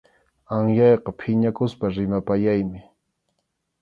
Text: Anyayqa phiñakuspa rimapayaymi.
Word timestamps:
Anyayqa 0.55 1.11
phiñakuspa 1.19 1.85
rimapayaymi. 1.95 2.79